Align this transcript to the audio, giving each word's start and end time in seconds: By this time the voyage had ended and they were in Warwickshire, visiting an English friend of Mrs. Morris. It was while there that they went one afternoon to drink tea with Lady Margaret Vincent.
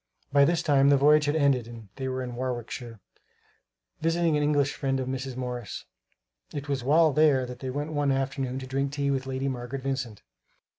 By 0.33 0.45
this 0.45 0.63
time 0.63 0.89
the 0.89 0.97
voyage 0.97 1.25
had 1.25 1.35
ended 1.35 1.67
and 1.67 1.89
they 1.97 2.07
were 2.07 2.23
in 2.23 2.33
Warwickshire, 2.35 2.99
visiting 4.01 4.35
an 4.35 4.41
English 4.41 4.73
friend 4.73 4.99
of 4.99 5.07
Mrs. 5.07 5.35
Morris. 5.37 5.85
It 6.55 6.67
was 6.67 6.83
while 6.83 7.13
there 7.13 7.45
that 7.45 7.59
they 7.59 7.69
went 7.69 7.93
one 7.93 8.11
afternoon 8.11 8.57
to 8.57 8.65
drink 8.65 8.93
tea 8.93 9.11
with 9.11 9.27
Lady 9.27 9.47
Margaret 9.47 9.83
Vincent. 9.83 10.23